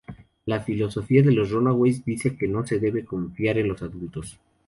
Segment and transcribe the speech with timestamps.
[0.47, 4.39] La filosofía de los Runaways dice que no se debe confiar en los adultos.